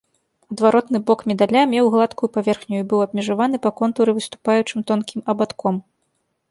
Адваротны 0.53 0.99
бок 1.09 1.19
медаля 1.31 1.61
меў 1.73 1.91
гладкую 1.97 2.29
паверхню 2.39 2.75
і 2.81 2.87
быў 2.93 2.99
абмежаваны 3.07 3.57
па 3.67 3.71
контуры 3.83 4.11
выступаючым 4.21 4.79
тонкім 4.93 5.21
абадком. 5.35 5.75